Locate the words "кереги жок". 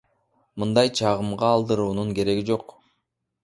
2.21-2.77